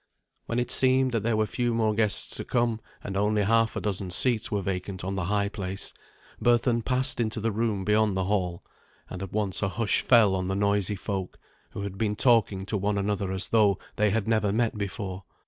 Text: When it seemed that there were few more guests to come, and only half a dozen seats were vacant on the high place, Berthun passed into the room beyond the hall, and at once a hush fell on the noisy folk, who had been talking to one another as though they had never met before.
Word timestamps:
When 0.47 0.57
it 0.57 0.71
seemed 0.71 1.11
that 1.11 1.21
there 1.21 1.37
were 1.37 1.45
few 1.45 1.75
more 1.75 1.93
guests 1.93 2.35
to 2.35 2.43
come, 2.43 2.81
and 3.03 3.15
only 3.15 3.43
half 3.43 3.75
a 3.75 3.79
dozen 3.81 4.09
seats 4.09 4.49
were 4.49 4.63
vacant 4.63 5.03
on 5.03 5.13
the 5.13 5.25
high 5.25 5.47
place, 5.47 5.93
Berthun 6.41 6.81
passed 6.83 7.19
into 7.19 7.39
the 7.39 7.51
room 7.51 7.85
beyond 7.85 8.17
the 8.17 8.23
hall, 8.23 8.63
and 9.11 9.21
at 9.21 9.31
once 9.31 9.61
a 9.61 9.69
hush 9.69 10.01
fell 10.01 10.33
on 10.35 10.47
the 10.47 10.55
noisy 10.55 10.95
folk, 10.95 11.37
who 11.69 11.83
had 11.83 11.99
been 11.99 12.15
talking 12.15 12.65
to 12.65 12.77
one 12.77 12.97
another 12.97 13.31
as 13.31 13.49
though 13.49 13.77
they 13.95 14.09
had 14.09 14.27
never 14.27 14.51
met 14.51 14.75
before. 14.75 15.23